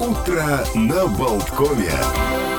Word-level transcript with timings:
Утро 0.00 0.64
на 0.76 1.06
Болткове. 1.08 2.57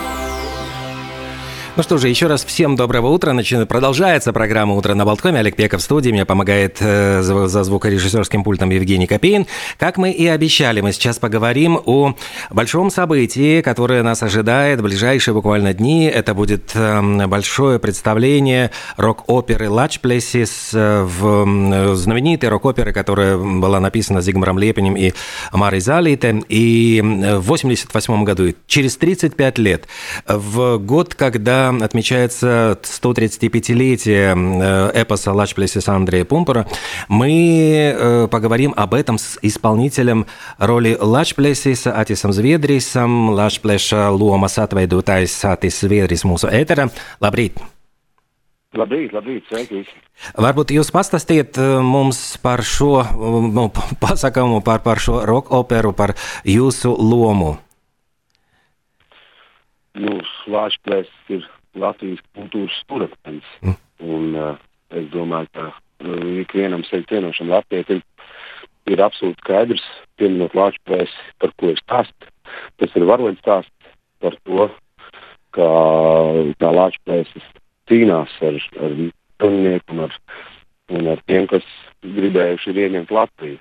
Ну 1.79 1.83
что 1.83 1.97
же, 1.97 2.09
еще 2.09 2.27
раз 2.27 2.43
всем 2.43 2.75
доброго 2.75 3.07
утра. 3.07 3.31
Начинает, 3.31 3.69
продолжается 3.69 4.33
программа 4.33 4.75
«Утро 4.75 4.95
на 4.95 5.05
Болткоме». 5.05 5.39
Олег 5.39 5.55
Пеков 5.55 5.79
в 5.79 5.83
студии. 5.85 6.11
Мне 6.11 6.25
помогает 6.25 6.75
э, 6.81 7.21
за, 7.21 7.47
за 7.47 7.63
звукорежиссерским 7.63 8.43
пультом 8.43 8.69
Евгений 8.69 9.07
Копейн. 9.07 9.47
Как 9.77 9.95
мы 9.95 10.11
и 10.11 10.27
обещали, 10.27 10.81
мы 10.81 10.91
сейчас 10.91 11.19
поговорим 11.19 11.79
о 11.85 12.15
большом 12.49 12.91
событии, 12.91 13.61
которое 13.61 14.03
нас 14.03 14.21
ожидает 14.21 14.81
в 14.81 14.83
ближайшие 14.83 15.33
буквально 15.33 15.73
дни. 15.73 16.03
Это 16.03 16.33
будет 16.33 16.71
э, 16.73 17.27
большое 17.27 17.79
представление 17.79 18.71
рок-оперы 18.97 19.69
«Лач 19.69 20.01
Плесис» 20.01 20.71
в 20.73 21.45
э, 21.47 21.95
знаменитой 21.95 22.49
рок-оперы, 22.49 22.91
которая 22.91 23.37
была 23.37 23.79
написана 23.79 24.19
Зигмаром 24.19 24.59
Лепенем 24.59 24.97
и 24.97 25.13
Марой 25.53 25.79
Залите. 25.79 26.43
И 26.49 26.99
в 27.01 27.53
1988 27.53 28.23
году, 28.25 28.53
через 28.67 28.97
35 28.97 29.57
лет, 29.59 29.87
в 30.27 30.77
год, 30.79 31.15
когда 31.15 31.68
отмечается 31.69 32.77
135-летие 32.81 34.35
э, 34.35 35.01
эпоса 35.01 35.33
«Лач 35.33 35.55
Плесис» 35.55 35.87
Андрея 35.87 36.25
Пумпера. 36.25 36.65
Мы 37.07 37.93
э, 37.95 38.27
поговорим 38.27 38.73
об 38.75 38.93
этом 38.93 39.17
с 39.17 39.37
исполнителем 39.41 40.25
роли 40.57 40.97
«Лач 40.99 41.35
Плесиса» 41.35 41.93
Атисом 41.93 42.31
Зviedrisam. 42.31 43.29
«Лач 43.31 43.59
Плеша» 43.59 44.09
lomas 44.09 44.57
atveidotājs 44.57 45.37
Atis 45.45 45.81
Zviedris 45.81 46.25
mūsu 46.25 46.49
ētera. 46.51 46.89
Labrīt! 47.21 47.59
Labrīt, 48.77 49.13
labrīt, 49.15 49.47
sveiki! 49.49 49.81
Varbūt 50.37 50.75
jūs 50.75 50.91
pastāstiet 50.93 51.57
э, 51.57 51.79
mums 51.81 52.19
par 52.43 52.61
šo, 52.61 53.01
nu, 53.49 53.69
pasakamu 54.03 54.59
par, 54.65 54.83
par 54.85 55.01
šo 55.01 55.23
rock 55.25 55.49
operu, 55.55 55.95
par 55.97 56.13
jūsu 56.45 56.93
lomu. 56.93 57.55
Nu, 59.97 60.19
Lāčplēs 60.49 61.09
ir 61.33 61.47
Latvijas 61.77 62.21
kultūras 62.35 62.75
stūrakmeņs. 62.85 63.53
Mm. 63.65 63.77
Un, 64.09 64.27
uh, 64.35 64.57
es 64.95 65.07
domāju, 65.13 65.49
ka 65.53 65.67
uh, 65.69 66.27
ikvienam 66.41 66.85
sevi 66.87 67.05
cienošam 67.11 67.51
latvietim 67.51 68.01
ir 68.89 69.03
absolūti 69.03 69.43
skaidrs, 69.43 69.85
pieminot 70.17 70.55
Latvijas, 70.57 71.13
par 71.41 71.53
ko 71.59 71.73
ir 71.73 71.81
stāsts. 71.83 72.29
Tas 72.81 72.95
ir 72.97 73.05
varoņu 73.05 73.37
stāsts 73.43 73.93
par 74.23 74.37
to, 74.47 74.69
kā, 75.55 75.71
kā 76.59 76.71
Latvijas 76.73 77.49
cīnās 77.89 78.33
ar, 78.45 78.59
ar 78.81 78.97
tunieku 79.41 79.95
un 79.95 80.05
ar, 80.07 80.19
un 80.95 81.11
ar 81.13 81.21
tiem, 81.29 81.47
kas 81.51 81.65
gribējuši 82.03 82.75
ieņemt 82.85 83.13
Latviju. 83.13 83.59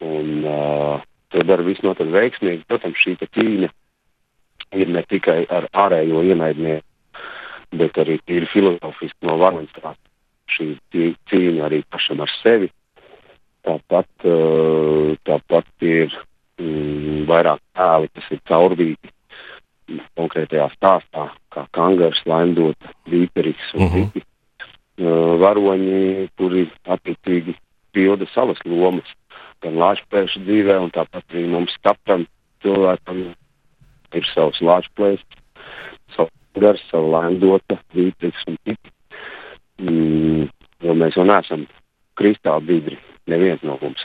Un, 0.00 0.28
uh, 0.48 1.02
to 1.30 1.42
dara 1.46 1.64
visnotaļ 1.66 2.14
veiksmīgi. 2.14 2.66
Protams, 2.68 3.00
šī 3.02 3.16
cīņa 3.20 3.68
ir 4.80 4.92
ne 4.94 5.02
tikai 5.10 5.42
ar 5.50 5.66
ārējo 5.74 6.22
ienaidnieku 6.30 6.86
bet 7.72 7.98
arī 8.02 8.18
tīri 8.26 8.48
filozofiski 8.50 9.28
no 9.28 9.36
varoņas 9.40 9.96
šī 10.50 10.68
cīņa 11.30 11.66
arī 11.68 11.82
pašam 11.90 12.22
ar 12.24 12.32
sevi. 12.40 12.70
Tāpat, 13.66 14.08
uh, 14.24 15.12
tāpat 15.28 15.84
ir 15.84 16.14
mm, 16.58 17.26
vairāk 17.28 17.60
tēli, 17.76 18.08
kas 18.16 18.30
ir 18.32 18.40
caurvīti 18.48 19.12
konkrētajā 20.18 20.68
stāstā, 20.76 21.26
kā 21.52 21.66
Kangars, 21.76 22.22
Laimdota, 22.26 22.92
Vīperīks 23.10 23.74
un 23.74 23.82
uh 23.84 23.92
-huh. 23.94 24.12
citi 24.14 24.22
uh, 24.24 25.36
varoņi, 25.42 26.28
kuri 26.38 26.68
attiecīgi 26.86 27.56
pilda 27.92 28.26
savas 28.34 28.58
lomas 28.64 29.08
gan 29.60 29.76
lāčplēša 29.76 30.40
dzīvē, 30.46 30.78
un 30.80 30.90
tāpat 30.90 31.24
arī 31.34 31.46
mums 31.46 31.74
katram 31.82 32.26
cilvēkam 32.62 33.34
ir 34.14 34.24
savs 34.34 34.60
lāčplēsts, 34.60 35.36
savs 36.16 36.32
gars, 36.58 36.82
savu 36.90 37.12
lēndota, 37.14 37.78
vītrīgs 37.94 38.46
un 38.50 38.58
citi. 38.66 38.94
Mm, 39.80 40.48
jo 40.84 40.96
mēs 40.96 41.16
jau 41.16 41.26
neesam 41.28 41.66
kristāli 42.20 42.66
bidri, 42.68 42.98
neviens 43.30 43.62
no 43.66 43.78
mums. 43.82 44.02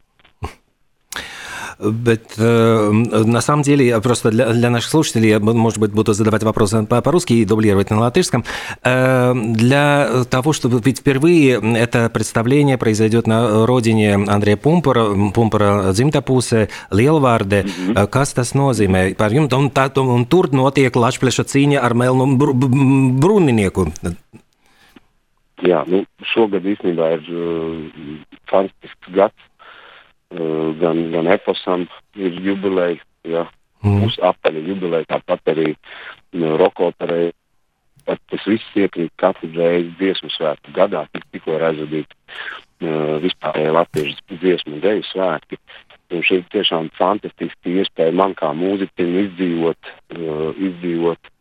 Bet 1.80 2.38
э, 2.38 2.92
на 2.92 3.42
самом 3.42 3.64
деле, 3.64 4.00
просто 4.02 4.32
для, 4.32 4.54
для 4.54 4.70
наших 4.70 4.90
слушателей, 4.90 5.30
я, 5.30 5.40
может 5.40 5.80
быть, 5.80 5.92
буду 5.92 6.14
задавать 6.14 6.44
вопросы 6.44 6.86
по-русски 6.86 7.34
и 7.34 7.46
дублировать 7.46 7.90
на 7.90 8.00
латышском. 8.00 8.44
Э, 8.84 9.34
для 9.34 10.24
того, 10.30 10.54
чтобы 10.54 10.82
ведь 10.84 11.00
впервые 11.00 11.60
это 11.78 12.10
представление 12.10 12.78
произойдет 12.78 13.28
на 13.28 13.66
родине 13.66 14.16
Андрея 14.16 14.58
Пумпера, 14.58 15.32
Пумпера 15.32 15.92
Дзимтapūse, 15.92 16.70
Lielvārde, 16.92 17.64
mm 17.64 17.94
-hmm. 17.94 18.10
kas 18.10 18.34
tas 18.34 18.56
nozīmē? 18.56 19.16
Par 19.16 19.32
jums, 19.32 19.54
un, 19.54 19.70
tā, 19.70 19.92
un 20.00 20.26
tur 20.26 20.52
notiek 20.52 20.96
lačpleša 20.96 21.44
cīņa 21.44 21.80
ar 21.82 21.94
Melnu 21.94 22.38
br 22.38 22.54
Bruninieku. 23.20 23.92
Jā, 25.64 25.84
nu, 25.88 26.04
šogad 26.34 26.66
īstenībā 26.68 27.14
ir 27.16 27.24
uh, 27.32 28.20
fantastisks 28.52 29.08
gads 29.16 29.40
gan, 30.82 31.02
gan 31.14 31.32
eposam 31.32 31.88
ir 32.16 32.38
jubileja, 32.44 33.02
ja, 33.28 33.46
mm. 33.84 34.04
mūsu 34.04 34.22
apaļa 34.26 34.64
jubileja, 34.70 35.10
tāpat 35.16 35.56
arī 35.56 35.72
no, 36.36 36.56
rokoperei. 36.62 37.32
Tas 38.06 38.44
viss 38.46 38.78
iekrīt 38.78 39.10
katru 39.18 39.50
reizi 39.56 39.90
dziesmu 39.98 40.30
svētku 40.30 40.76
gadā, 40.76 41.08
tik, 41.10 41.24
tikko 41.34 41.56
ir 41.56 41.64
aizvadīti 41.72 42.14
uh, 42.14 43.16
vispārējie 43.24 43.72
latviešu 43.74 44.38
dziesmu 44.44 44.76
un 44.78 44.84
deju 44.84 45.06
svētki. 45.10 45.58
Un 46.14 46.22
šī 46.22 46.38
ir 46.44 46.46
tiešām 46.54 46.92
fantastiska 47.00 47.72
iespēja 47.72 48.14
man 48.14 48.36
kā 48.38 48.52
mūziķim 48.54 49.18
izdzīvot, 49.24 49.90
uh, 50.20 50.52
izdzīvot 50.54 51.32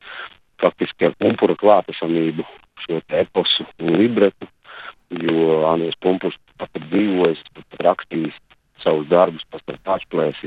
faktiski 0.65 1.11
ar 1.11 1.19
pumpura 1.21 1.57
klātesamību 1.61 2.47
šo 2.87 3.03
eposu 3.21 3.69
un 3.85 3.99
libretu, 4.01 4.49
jo 5.21 5.61
Andrēs 5.69 6.01
Pumpurs 6.01 6.41
pat 6.57 6.73
ir 6.81 6.89
dzīvojis, 6.89 7.45
pat 7.59 7.85
rakstījis 7.91 8.41
savus 8.83 9.07
darbus 9.09 9.45
par 9.51 9.63
Latvijas 9.87 10.41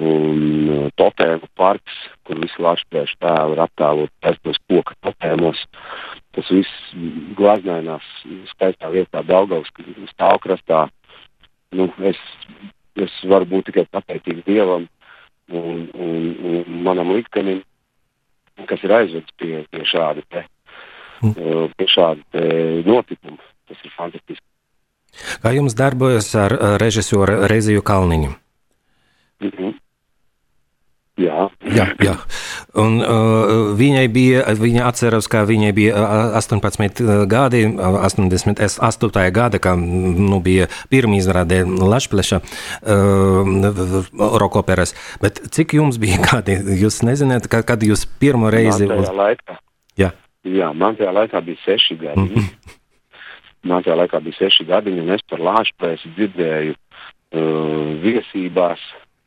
un 0.00 0.68
uh, 0.70 0.86
totēmu 0.96 1.48
parks, 1.58 1.96
kur 2.24 2.40
visi 2.40 2.62
Latvijas 2.62 3.12
tēli 3.20 3.56
ir 3.56 3.62
attēloti 3.66 4.12
pēstos 4.24 4.60
koka 4.70 4.96
totēmos. 5.04 5.60
Tas 6.36 6.50
viss 6.54 6.92
glaznainās 7.36 8.06
skaistā 8.52 8.90
vietā 8.94 9.24
Daugavas 9.26 9.68
stāvkrastā. 10.14 10.86
Nu, 11.76 11.90
es, 12.06 12.18
es 12.96 13.18
varu 13.28 13.48
būt 13.50 13.70
tikai 13.70 13.86
pateicīgs 13.90 14.46
Dievam 14.46 14.86
un, 15.50 15.84
un, 15.94 16.16
un 16.50 16.80
manam 16.86 17.12
liktenim, 17.14 17.62
kas 18.70 18.82
ir 18.86 18.94
aizvedis 18.94 19.36
pie, 19.40 19.64
pie 19.70 19.84
šāda 19.88 20.24
te, 20.30 20.46
mm. 21.22 21.34
Uh, 21.34 21.66
pie 21.76 21.90
šāda 21.90 22.46
notikuma. 22.86 23.42
Tas 23.70 23.84
ir 23.86 23.92
fantastiski. 23.94 24.49
Kā 25.42 25.52
jums 25.56 25.74
darbojas 25.74 26.34
ar 26.34 26.56
režisoru 26.80 27.46
Reiziju 27.46 27.82
Kalniņu? 27.82 28.34
Mm 29.40 29.48
-hmm. 29.48 29.74
Jā. 31.20 31.50
jā, 31.68 31.84
jā. 32.00 32.14
Un, 32.80 33.00
uh, 33.02 33.74
viņai 33.76 34.06
bija, 34.12 34.44
viņa 34.56 34.86
atceras, 34.88 35.26
ka 35.30 35.42
viņai 35.48 35.72
bija 35.76 36.04
18 36.38 37.26
gadi, 37.28 37.64
88. 37.66 39.30
gada, 39.34 39.60
kad 39.60 39.78
nu, 39.80 40.40
bija 40.40 40.70
pirmā 40.92 41.18
izrāde 41.18 41.64
Latvijas 41.66 42.32
uh, 42.38 42.42
rokoperas. 44.16 44.94
Bet 45.20 45.42
cik 45.52 45.76
jums 45.80 46.00
bija 46.00 46.22
gadi? 46.30 46.56
Jūs 46.80 47.02
nezināt, 47.04 47.50
kad, 47.52 47.66
kad 47.68 47.82
jūs 47.84 48.06
pirmo 48.20 48.52
reizi. 48.52 48.88
Man 48.88 49.04
tajā 49.04 49.16
laikā, 49.20 49.60
jā. 50.00 50.12
Jā, 50.48 50.72
man 50.72 50.96
tajā 50.96 51.12
laikā 51.12 51.42
bija 51.44 51.64
seši 51.66 51.98
gadi. 52.00 52.20
Mm 52.20 52.28
-hmm. 52.28 52.78
Man 53.68 53.84
tajā 53.84 53.96
laikā 53.98 54.20
bija 54.24 54.38
seši 54.38 54.64
gadiņi, 54.70 55.02
un 55.04 55.14
es 55.16 55.24
par 55.28 55.42
lāčplēsi 55.44 56.14
dzirdēju 56.16 56.76
uh, 56.76 57.90
viesībās, 58.00 58.80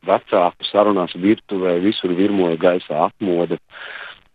vecāku 0.08 0.68
sarunās 0.68 1.14
virtuvē, 1.16 1.78
visur 1.84 2.16
virmoja 2.18 2.58
gaisā 2.62 3.06
atmoda. 3.08 3.60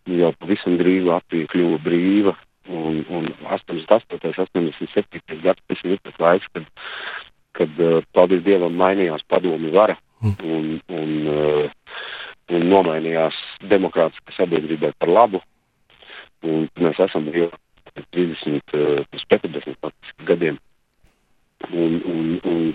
Jau 0.09 0.31
pavisam 0.39 0.79
drīz 0.81 1.09
Latvija 1.09 1.51
kļuva 1.51 1.81
brīva. 1.85 2.37
Un, 2.69 3.01
un 3.09 3.27
88. 3.49 4.19
un 4.61 4.71
87. 4.77 5.39
gads 5.43 5.63
tas 5.67 5.85
ir 5.89 6.01
tas 6.05 6.19
laiks, 6.21 6.49
kad, 6.53 6.67
kad 7.57 7.79
uh, 7.83 8.03
paldies 8.15 8.45
Dievam 8.45 8.77
mainījās 8.79 9.25
padomi 9.27 9.73
vara 9.73 9.97
mm. 10.21 10.35
un, 10.45 10.67
un, 10.93 11.15
uh, 11.33 11.95
un 12.55 12.69
nomainījās 12.71 13.39
demokrātiskā 13.73 14.37
sabiedrībai 14.37 14.93
par 15.01 15.11
labu. 15.11 15.41
Un 16.47 16.69
mēs 16.79 17.01
esam 17.03 17.27
brīvi 17.27 17.51
30, 18.15 18.75
līdz 19.13 19.27
40 19.35 20.15
gadiem. 20.29 20.59
Un, 21.75 21.99
un, 22.07 22.39
un 22.47 22.67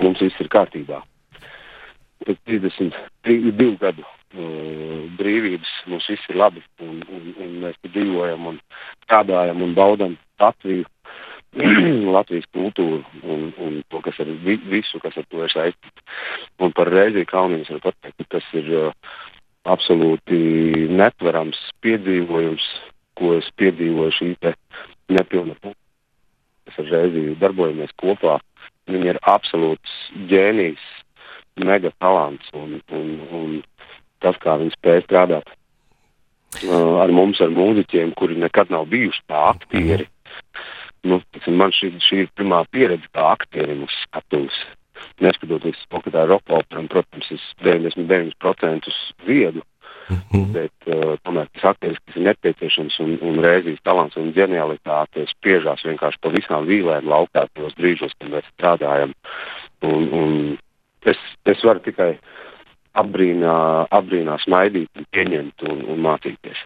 mums 0.00 0.20
viss 0.20 0.40
ir 0.42 0.50
kārtībā. 0.52 1.00
Pēc 2.26 2.40
32 2.48 3.70
gadu 3.80 4.04
uh, 4.04 5.06
brīvības 5.16 5.70
mums 5.88 6.08
viss 6.12 6.28
ir 6.28 6.36
labi, 6.36 6.62
un, 6.84 7.00
un, 7.08 7.30
un 7.40 7.54
mēs 7.64 7.78
dzīvojam, 7.86 8.50
un 8.52 8.60
strādājam 9.06 9.64
un 9.64 9.76
baudām 9.78 10.18
Latviju. 10.40 10.86
Latvijas 12.14 12.46
kultūru 12.54 13.00
un, 13.26 13.48
un 13.58 13.80
to, 13.90 13.98
kas 14.04 14.20
ar 14.22 14.28
visu, 14.44 15.00
kas 15.02 15.16
ar 15.18 15.24
to 15.32 15.40
ir 15.42 15.50
saistīts. 15.50 16.04
Un 16.62 16.70
par 16.76 16.92
reizi 16.92 17.24
Kalniņš 17.26 17.72
var 17.74 17.82
pateikt, 17.88 18.20
ka 18.20 18.36
tas 18.36 18.52
ir 18.60 18.68
uh, 18.70 18.92
absolūti 19.68 20.38
netverams 20.92 21.58
piedzīvojums, 21.84 22.66
ko 23.20 23.34
es 23.36 23.48
piedzīvoju 23.60 24.16
šī 24.16 24.30
nepilna 25.12 25.56
pusi. 25.60 25.78
Mēs 26.66 26.80
ar 26.80 26.90
reizi 26.94 27.36
darbojamies 27.40 27.92
kopā. 28.00 28.38
Viņa 28.90 29.12
ir 29.12 29.18
absolūts 29.28 29.96
ģēnijs, 30.30 30.82
mega 31.66 31.92
talants 32.00 32.48
un, 32.56 32.78
un, 32.96 33.08
un 33.30 33.56
tas, 34.24 34.38
kā 34.42 34.56
viņi 34.60 34.74
spēj 34.76 35.04
strādāt 35.04 35.50
uh, 35.50 36.96
ar 37.02 37.12
mums, 37.14 37.40
ar 37.44 37.52
mūziķiem, 37.54 38.14
kuri 38.18 38.38
nekad 38.40 38.72
nav 38.72 38.88
bijuši 38.90 39.24
tā 39.30 39.44
aktieri. 39.52 40.08
Nu, 41.06 41.20
tiksim, 41.32 41.56
man 41.56 41.72
šī, 41.72 41.94
šī 42.04 42.24
ir 42.24 42.32
pirmā 42.36 42.64
pieredze 42.72 43.08
kā 43.14 43.30
aktierim 43.32 43.86
uz 43.86 43.94
skatuves. 44.04 44.56
Neskatoties 45.24 45.80
to, 45.88 46.00
ka 46.04 46.12
tā 46.12 46.26
ir 46.26 46.32
roka 46.34 46.58
opera, 46.58 46.82
protams, 46.92 47.30
es 47.32 47.44
99% 47.64 48.90
viedu, 49.28 49.64
mm 50.10 50.18
-hmm. 50.30 50.52
bet 50.52 50.76
uh, 50.86 51.14
tomēr 51.24 51.48
tas 51.54 51.64
aktieris, 51.72 51.98
kas 52.06 52.16
ir 52.16 52.26
nepieciešams 52.28 52.98
un, 53.00 53.18
un 53.22 53.40
reizes 53.44 53.78
talants 53.82 54.16
un 54.16 54.32
ģenialitāte 54.32 55.26
spiežās 55.30 55.84
vienkārši 55.84 56.18
pa 56.20 56.28
visām 56.28 56.66
vīlēm 56.66 57.08
laukā 57.08 57.46
tajos 57.54 57.74
brīžos, 57.78 58.12
kad 58.18 58.30
mēs 58.30 58.44
strādājam. 58.54 59.12
Un, 59.82 60.08
un 60.12 60.58
es, 61.04 61.16
es 61.44 61.64
varu 61.64 61.80
tikai 61.80 62.18
apbrīnā, 62.92 63.86
apbrīnā 63.90 64.36
smaidīt, 64.44 64.90
pieņemt 65.10 65.62
un, 65.70 65.84
un 65.94 65.98
mācīties. 66.04 66.58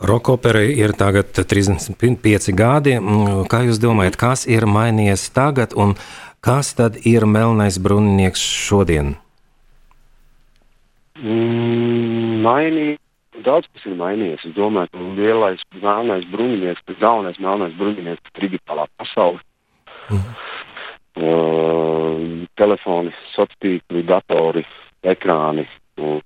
Rokoperai 0.00 0.70
ir 0.80 0.94
tagad 0.96 1.28
35 1.36 2.54
gadi. 2.56 2.96
Mm, 2.96 3.44
kā 3.52 3.64
jūs 3.66 3.80
domājat, 3.82 4.16
kas 4.16 4.46
ir 4.48 4.64
mainījies 4.64 5.26
tagad 5.36 5.76
un 5.76 5.92
kas 6.40 6.72
tad 6.78 6.96
ir 7.04 7.26
melnais 7.28 7.76
bruninieks 7.76 8.40
šodien? 8.40 9.18
Mm, 11.20 12.40
mainī, 12.44 12.86
daudz 13.44 13.68
kas 13.74 13.86
ir 13.90 13.96
mainījies. 13.98 14.46
Es 14.48 14.56
domāju, 14.56 14.92
ka 14.94 15.08
lielais 15.18 15.64
melnais 15.82 16.24
bruninieks, 16.32 16.82
tas 16.88 17.00
galvenais 17.02 17.40
melnais 17.42 17.76
bruninieks 17.76 18.32
ir 18.32 18.46
digitālā 18.46 18.86
pasaule. 19.00 19.42
Mm. 20.10 20.32
Uh, 21.20 22.46
telefoni, 22.56 23.12
sociālā 23.34 23.60
tīkli, 23.64 24.04
datori, 24.08 24.64
ekrāni. 25.04 25.66
Un, 26.00 26.22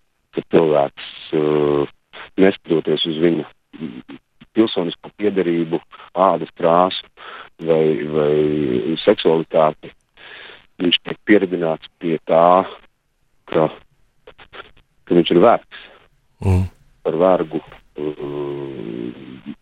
cilvēks, 0.51 1.11
uh, 1.39 1.91
neskatoties 2.39 3.07
uz 3.11 3.19
viņu 3.23 3.47
pilsonisko 4.55 5.11
piedarību, 5.19 5.81
ādas 6.15 6.51
krāsu 6.59 7.07
vai, 7.67 7.87
vai 8.15 8.97
seksualitāti. 9.03 9.91
Viņš 10.83 11.01
tiek 11.03 11.19
pieredzināts 11.27 11.91
pie 12.03 12.17
tā, 12.27 12.65
ka, 13.51 13.69
ka 15.05 15.19
viņš 15.19 15.33
ir 15.35 15.41
vergs 15.45 15.85
mm. 16.45 16.65
par 17.05 17.19
vergu 17.21 17.61
uh, 17.61 19.15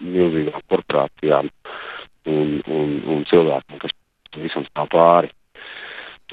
milzīgām 0.03 0.65
korporācijām 0.71 1.51
un, 2.31 2.59
un, 2.67 2.97
un 3.15 3.25
cilvēkiem, 3.31 3.81
kas 3.83 3.95
visam 4.39 4.67
stāv 4.69 4.91
pāri. 4.93 5.33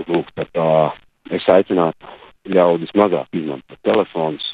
Lūk, 0.07 0.29
tā, 0.37 0.45
tā 0.55 0.67
es 1.35 1.45
aicinātu 1.51 2.07
ļaudis 2.49 2.93
mazāk 2.95 3.27
izmantot 3.35 3.79
telefonus, 3.83 4.45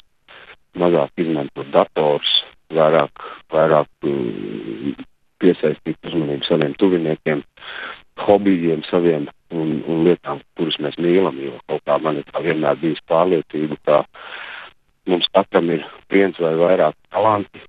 mazāk 0.76 1.22
izmantot 1.22 1.70
dators, 1.74 2.32
vairāk, 2.74 3.22
vairāk 3.54 3.86
mm, 4.02 4.96
piesaistīt 5.42 6.10
uzmanību 6.10 6.48
saviem 6.48 6.74
tuviniekiem, 6.80 7.44
hobijiem 8.26 8.82
saviem 8.90 9.28
un, 9.54 9.78
un 9.86 10.04
lietām, 10.06 10.42
kuras 10.58 10.78
mēs 10.82 10.98
mīlam. 11.02 11.38
Jo 11.42 11.56
kaut 11.70 11.84
kā 11.86 11.98
man 12.02 12.20
ir 12.20 12.42
vienmēr 12.48 12.78
bijis 12.82 13.02
pārliecība, 13.10 13.78
ka 13.86 14.02
mums 15.06 15.28
katram 15.34 15.70
ir 15.74 15.86
viens 16.12 16.38
vai 16.42 16.54
vairāk 16.58 16.96
talanti. 17.10 17.62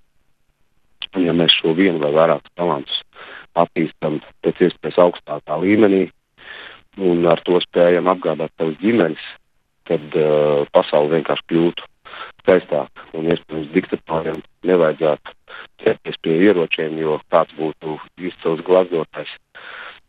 Un 1.15 1.25
ja 1.25 1.33
mēs 1.33 1.53
šo 1.61 1.73
vienu 1.77 2.01
vai 2.03 2.11
vairāk 2.13 2.49
talantus 2.59 3.01
attīstam 3.57 4.19
pēc 4.45 4.67
iespējas 4.67 4.99
augstākā 5.01 5.57
līmenī 5.63 6.07
un 6.97 7.25
ar 7.29 7.41
to 7.45 7.59
spējam 7.63 8.09
apgādāt 8.11 8.53
savas 8.57 8.77
ģimenes, 8.81 9.23
tad 9.89 10.17
uh, 10.17 10.65
pasaule 10.73 11.15
vienkārši 11.15 11.45
kļūtu 11.51 11.87
skaistāk. 12.41 13.03
Un, 13.17 13.29
iespējams, 13.31 13.71
diktatoriem 13.73 14.39
nevajadzētu 14.67 15.35
ķerties 15.83 16.21
pie 16.23 16.37
ieročiem, 16.47 16.97
jo 17.01 17.19
tāds 17.33 17.53
būtu 17.57 17.97
izcils 18.29 18.63
glazotājs. 18.67 19.33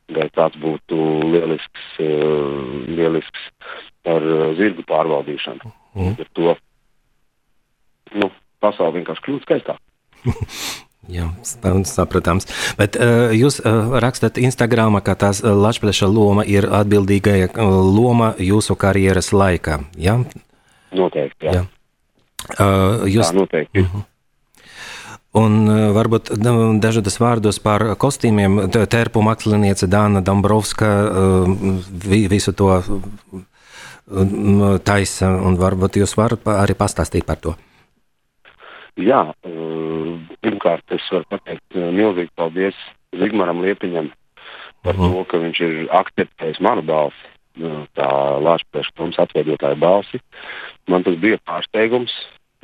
Vai 0.08 0.28
tāds 0.32 0.56
būtu 0.56 0.96
lielisks, 1.28 1.88
uh, 2.00 2.86
lielisks 2.88 3.42
ar 4.08 4.24
uh, 4.24 4.50
zirgu 4.56 4.84
pārvaldīšanu. 4.88 5.72
Mm. 5.98 6.14
Ar 6.16 6.30
to 6.38 6.54
nu, 8.16 8.30
pasauli 8.62 9.00
vienkārši 9.00 9.24
kļūt 9.26 9.48
skaistāk. 9.48 9.82
Jā, 11.08 11.30
saprotams. 11.88 12.48
Bet 12.76 12.98
uh, 13.00 13.30
jūs 13.32 13.62
uh, 13.62 13.94
rakstat 14.02 14.36
Instagramā, 14.40 15.00
ka 15.04 15.14
tās 15.16 15.40
Latvijas 15.40 16.02
loma 16.04 16.44
ir 16.44 16.68
atbildīgā 16.68 17.38
uh, 17.48 17.78
loma 17.80 18.34
jūsu 18.36 18.76
karjeras 18.76 19.32
laikā. 19.32 19.80
Ja? 19.96 20.18
Noteikti. 20.92 21.48
Jā. 21.48 21.62
Jā. 21.62 21.64
Uh, 22.58 23.08
jūs... 23.08 23.30
Tā 23.30 23.36
noteikti. 23.36 23.84
Uh 23.84 23.94
-huh. 23.94 24.04
Un 25.36 25.68
varbūt 25.92 26.30
dažādas 26.80 27.18
vārdos 27.20 27.58
par 27.60 27.84
kostīmiem. 28.00 28.70
Tērpu 28.72 29.20
māksliniece 29.20 29.86
Dāna 29.90 30.22
Dombrovska 30.24 30.88
visu 32.08 32.54
to 32.56 32.70
taisa, 34.88 35.28
un 35.44 35.58
varbūt 35.60 36.00
jūs 36.00 36.16
varat 36.16 36.46
arī 36.48 36.76
pastāstīt 36.78 37.26
par 37.28 37.36
to. 37.44 37.54
Jā, 38.98 39.28
pirmkārt, 40.42 40.84
es 40.96 41.04
varu 41.12 41.28
pateikt 41.30 41.76
milzīgi 41.76 42.32
paldies 42.34 42.78
Zigmaram 43.14 43.60
Liepiņam 43.62 44.08
par 44.82 44.94
-huh. 44.94 45.12
to, 45.12 45.24
ka 45.24 45.38
viņš 45.38 45.60
ir 45.60 45.88
akceptējis 45.92 46.60
manu 46.60 46.82
balsi, 46.82 47.28
tā 47.94 48.08
Lāčplēša 48.42 48.96
filmas 48.96 49.18
atveidotāja 49.18 49.76
balsi. 49.76 50.20
Man 50.88 51.04
tas 51.04 51.16
bija 51.16 51.38
pārsteigums, 51.44 52.12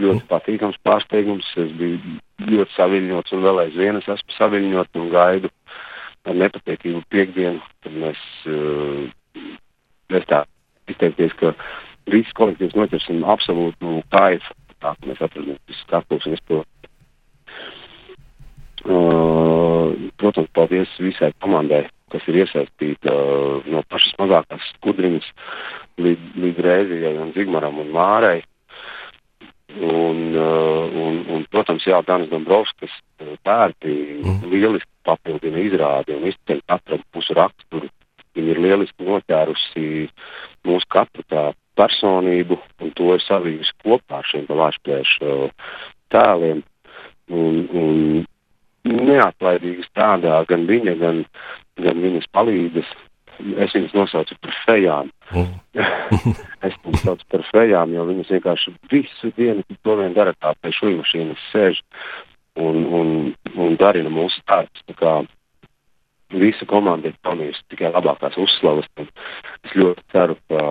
ļoti 0.02 0.26
patīkams 0.30 0.80
pārsteigums. 0.86 1.46
Es 1.60 1.72
biju 1.78 2.18
ļoti 2.50 2.76
saviņots 2.76 3.36
un 3.36 3.44
vēl 3.46 3.62
aizvien 3.66 4.00
es 4.00 4.08
esmu 4.16 4.36
saviņots 4.38 5.00
un 5.00 5.10
gaidu 5.12 5.50
ar 6.24 6.38
nepatietību 6.40 7.02
piekdienu, 7.12 7.60
kad 7.84 7.96
mēs, 8.00 8.20
uh, 8.48 9.44
mēs 10.12 10.28
tā 10.30 10.44
izteikties, 10.90 11.34
ka 11.40 11.52
visi 12.10 12.32
kolektīvs 12.36 12.76
noķersim 12.78 13.24
absolūtu 13.28 13.98
kaifu. 14.14 14.56
Tā 14.84 14.92
mēs 15.08 15.20
atrodamies 15.24 15.82
skatuves 15.84 16.26
un 16.28 16.36
es 16.36 16.42
to. 16.48 16.62
Uh, 18.84 19.94
protams, 20.20 20.50
paldies 20.52 20.90
visai 21.00 21.30
komandai, 21.40 21.86
kas 22.12 22.26
ir 22.28 22.42
iesaistīta 22.42 23.12
uh, 23.12 23.62
no 23.72 23.80
pašas 23.88 24.12
mazākās 24.20 24.66
skudriņas 24.74 25.30
līdz, 26.04 26.34
līdz 26.42 26.60
Rēzijai 26.66 27.14
un 27.22 27.32
Zigmaram 27.36 27.80
un 27.80 27.88
Mārai. 27.94 28.42
Un, 29.74 30.18
uh, 30.38 30.84
un, 30.94 31.16
un, 31.34 31.46
protams, 31.50 31.82
Jā, 31.88 31.98
Dānis 32.06 32.30
Dombrovskis 32.30 32.92
pērti 33.42 33.94
mm. 34.22 34.44
lieliski 34.52 34.90
papildina 35.06 35.58
izrādi 35.64 36.14
un 36.14 36.28
izceļ 36.30 36.60
katram 36.70 37.02
pusu 37.14 37.34
raksturu. 37.34 37.90
Viņa 38.34 38.52
ir 38.54 38.60
lieliski 38.62 39.06
noķērusi 39.06 39.88
mūsu 40.66 40.88
katru 40.90 41.24
tā 41.30 41.48
personību, 41.78 42.58
un 42.82 42.94
to 42.98 43.10
ir 43.16 43.22
savījusi 43.22 43.74
kopā 43.82 44.20
ar 44.20 44.30
šiem 44.30 44.46
lāčplēšu 44.50 45.32
uh, 45.32 45.74
tēliem. 46.14 46.62
Un, 47.34 47.60
un 47.74 48.24
neatlaidīgi 48.84 49.86
strādā 49.88 50.42
gan 50.48 50.66
viņa, 50.68 50.94
gan, 51.00 51.22
gan 51.80 52.02
viņas 52.04 52.30
palīdzes 52.36 52.90
Es 53.40 53.74
viņas 53.74 53.94
nosaucu 53.96 54.36
par 54.40 54.56
fejām. 54.64 55.10
Mm. 55.34 55.54
es 56.66 56.74
viņas 56.84 57.04
saucu 57.06 57.28
par 57.34 57.46
fejām, 57.50 57.94
jo 57.96 58.04
viņas 58.08 58.32
vienkārši 58.36 58.74
visu 58.92 59.30
dienu 59.38 59.64
to 59.82 59.96
vien 60.00 60.14
dara, 60.16 60.34
kā 60.38 60.54
pie 60.60 60.72
šūnu 60.76 61.00
mašīnas 61.00 61.48
sēž 61.52 61.80
un, 62.62 62.84
un, 62.84 63.08
un 63.56 63.80
darina 63.80 64.12
mūsu 64.12 64.42
darbus. 64.48 65.32
Visa 66.34 66.66
komanda 66.66 67.10
ir 67.10 67.18
pelnījusi 67.22 67.62
tikai 67.70 67.92
labākās 67.94 68.38
uzslavas. 68.40 68.88
Es 68.98 69.74
ļoti 69.76 70.02
ceru, 70.14 70.38
ka, 70.50 70.62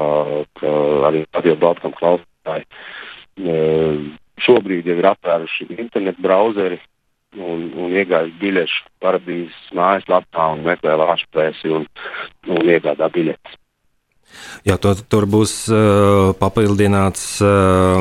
ka 0.60 0.72
arī 1.08 1.24
radio 1.36 1.55
Baltkam 1.62 1.93
klausītāji 1.96 2.65
e, 3.39 3.60
šobrīd 4.43 4.89
jau 4.89 4.98
ir 5.00 5.08
atvēruši 5.13 5.70
internetu 5.77 6.25
brauzeri 6.25 6.82
un, 7.37 7.65
un 7.85 7.97
iegājuši 7.97 8.39
biļešu 8.41 8.85
paradīzes 9.03 9.73
mājaslapā 9.77 10.51
un 10.53 10.63
meklē 10.67 10.95
lāču 10.99 11.27
plēsi 11.33 11.73
un, 11.73 11.87
un 12.47 12.73
iegādā 12.75 13.09
biļetes. 13.13 13.59
Jā, 14.65 14.79
to, 14.81 14.95
tur 15.11 15.27
būs 15.29 15.51
uh, 15.69 16.31
papildināts 16.39 17.25
uh, 17.45 17.99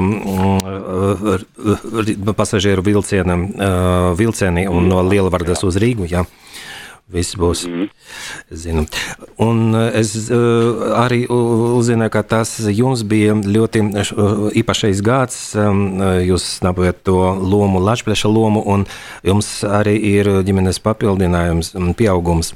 uh, 1.21 2.33
pasažieru 2.39 2.85
vilciena, 2.87 3.37
uh, 3.37 4.17
vilcieni 4.17 4.65
un 4.71 4.89
no 4.89 5.03
Lielvardas 5.05 5.65
uz 5.69 5.77
Rīgu. 5.83 6.09
Jā. 6.09 6.25
Viss 7.09 7.37
būs. 7.37 7.67
Mm 7.67 7.73
-hmm. 7.73 7.89
Zinu. 8.51 8.87
Un 9.39 9.75
es 9.75 10.31
arī 11.05 11.27
uzzināju, 11.29 12.11
ka 12.11 12.23
tas 12.23 12.59
jums 12.69 13.03
bija 13.03 13.35
ļoti 13.35 13.79
īpašais 14.55 15.03
gads. 15.03 15.55
Jūs 16.31 16.61
dabūjāt 16.63 17.03
to 17.03 17.19
lomu, 17.41 17.81
Latvijas 17.81 18.25
lomu, 18.25 18.63
un 18.67 18.87
jums 19.23 19.65
arī 19.65 19.97
ir 19.97 20.27
ģimenes 20.43 20.81
papildinājums, 20.81 21.75
pieaugums. 21.97 22.55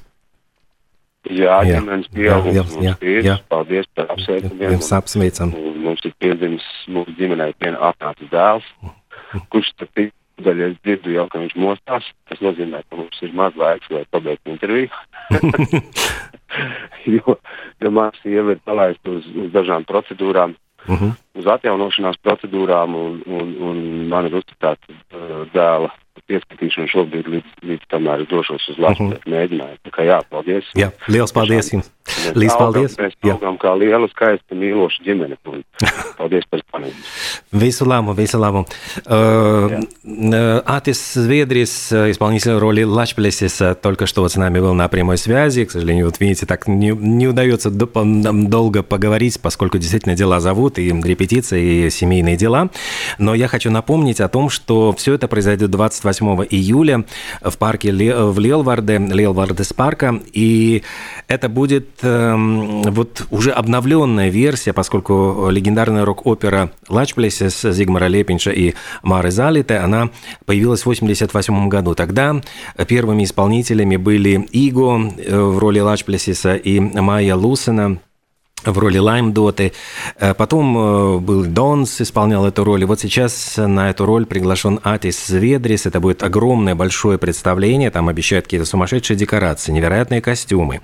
Jā, 1.27 1.63
jā, 1.67 1.81
ģimenes 1.81 2.07
pieaugums 2.15 2.75
jā, 2.77 2.83
jā, 2.83 2.95
ir. 3.01 3.25
Jā. 3.25 3.37
Paldies 3.49 3.87
par 3.95 4.07
apsveikumiem. 4.15 4.77
Jums 4.77 4.93
apsveicam. 4.93 5.55
Mums 5.83 6.05
ir 6.07 6.15
piedzimis 6.23 6.67
mūsu 6.87 7.17
ģimenei 7.19 7.55
viena 7.61 7.79
atnācis 7.91 8.31
dēls, 8.31 8.69
kurš 9.51 9.73
tad 9.79 9.91
daļai 10.45 10.71
es 10.71 10.79
dzirdu 10.85 11.15
jau, 11.15 11.27
ka 11.33 11.41
viņš 11.41 11.55
mostās. 11.61 12.09
Tas 12.29 12.43
nozīmē, 12.45 12.83
ka 12.89 12.99
mums 13.01 13.23
ir 13.25 13.33
maz 13.37 13.57
laiks, 13.57 13.89
lai 13.91 14.05
pabeigtu 14.11 14.53
interviju. 14.53 14.91
jo 17.17 17.39
jo 17.83 17.93
mākslinieks 17.93 18.37
jau 18.37 18.51
ir 18.53 18.61
palaists 18.65 19.13
uz, 19.13 19.29
uz 19.45 19.53
dažām 19.55 19.87
procedūrām, 19.89 20.57
uh 20.87 20.93
mhm. 20.93 21.05
-huh 21.05 21.15
uz 21.40 21.48
atjaunošanās 21.56 22.20
procedūrām, 22.26 22.96
un, 22.96 23.22
un, 23.26 23.56
un 23.70 23.82
man 24.12 24.30
ir 24.30 24.40
uzticēta 24.42 24.92
uh, 24.92 25.44
dēla 25.54 25.92
pieskatīšanu 26.30 26.92
šobrīd, 26.92 27.30
līdz, 27.34 27.56
līdz 27.68 27.88
tamēr 27.92 28.26
došos 28.30 28.68
uz 28.72 28.80
Latviju. 28.82 29.16
Uh 29.16 29.18
-huh. 29.18 29.32
Mēģināju. 29.34 29.80
Tā 29.88 29.92
kā 29.96 30.06
jā, 30.08 30.20
paldies. 30.30 30.70
Jā, 30.78 30.92
liels 31.08 31.34
paldies 31.36 31.72
jums. 31.74 31.92
Mēs 32.12 32.36
Līdz 32.36 32.54
augam, 32.54 32.74
paldies. 32.74 32.98
Mēs 33.00 33.16
augam 33.32 33.58
kā 33.62 33.72
liela, 33.78 34.08
skaista, 34.12 34.56
mīloša 34.58 35.04
ģimene. 35.06 35.38
Paldies 36.18 36.46
par 36.50 36.64
panību. 36.74 36.96
Visu 37.52 37.86
labu, 37.86 38.14
visu 38.18 38.40
labu. 38.40 38.66
Uh, 39.06 39.86
Атис 40.66 41.14
Зверис, 41.14 41.92
исполнитель 41.92 42.58
роли 42.58 42.84
Лачплесис, 42.84 43.62
только 43.82 44.06
что 44.06 44.22
вот 44.22 44.32
с 44.32 44.36
нами 44.36 44.60
был 44.60 44.74
на 44.74 44.88
прямой 44.88 45.18
связи. 45.18 45.66
К 45.66 45.72
сожалению, 45.72 46.06
вот 46.06 46.20
видите, 46.20 46.46
так 46.46 46.68
не, 46.68 46.90
не 46.90 47.28
удается 47.28 47.70
долго 47.72 48.84
поговорить, 48.84 49.40
поскольку 49.42 49.78
действительно 49.78 50.16
дела 50.16 50.40
зовут, 50.40 50.80
и 50.80 50.90
репетиции, 50.90 51.22
и 51.33 51.91
семейные 51.91 52.37
дела. 52.37 52.71
Но 53.19 53.35
я 53.35 53.49
хочу 53.49 53.71
напомнить 53.71 54.21
о 54.21 54.29
том, 54.29 54.49
что 54.51 54.95
все 54.97 55.15
это 55.15 55.29
произойдет 55.29 55.71
28 55.71 56.47
июля 56.51 57.05
в 57.43 57.57
парке 57.59 57.93
в 57.93 58.39
Лелварде, 58.39 58.99
Лелвардес 58.99 59.73
парка, 59.73 60.21
и 60.33 60.83
это 61.29 61.49
будет 61.49 61.87
Эм, 62.07 62.83
вот 62.83 63.27
уже 63.31 63.51
обновленная 63.51 64.29
версия, 64.29 64.73
поскольку 64.73 65.49
легендарная 65.51 66.05
рок-опера 66.05 66.71
«Лачплесис» 66.89 67.63
Зигмара 67.63 68.07
Лепинша 68.07 68.51
и 68.51 68.75
Мары 69.03 69.31
Залите, 69.31 69.77
она 69.77 70.11
появилась 70.45 70.81
в 70.81 70.89
1988 70.89 71.69
году. 71.69 71.95
Тогда 71.95 72.41
первыми 72.87 73.25
исполнителями 73.25 73.97
были 73.97 74.47
Иго 74.53 75.13
э, 75.17 75.39
в 75.39 75.59
роли 75.59 75.81
Лачплесиса 75.81 76.55
и 76.55 76.79
Майя 76.81 77.35
Лусена 77.35 77.99
в 78.67 78.79
роли 78.79 78.99
Лайм 78.99 79.33
Доты. 79.33 79.73
Э, 80.19 80.35
потом 80.35 80.77
э, 80.77 81.19
был 81.19 81.45
Донс, 81.45 82.01
исполнял 82.01 82.47
эту 82.47 82.65
роль. 82.65 82.83
И 82.83 82.85
вот 82.85 83.01
сейчас 83.01 83.55
на 83.57 83.91
эту 83.91 84.07
роль 84.07 84.27
приглашен 84.27 84.81
Атис 84.83 85.31
Ведрис. 85.31 85.87
Это 85.87 86.01
будет 86.01 86.23
огромное 86.23 86.75
большое 86.75 87.19
представление. 87.19 87.91
Там 87.91 88.09
обещают 88.09 88.47
какие-то 88.47 88.67
сумасшедшие 88.67 89.17
декорации, 89.17 89.73
невероятные 89.73 90.21
костюмы. 90.21 90.81